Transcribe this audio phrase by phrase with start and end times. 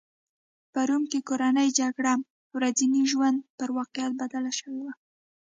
[0.73, 2.13] په روم کې کورنۍ جګړه
[2.55, 4.93] ورځني ژوند پر واقعیت بدله شوې وه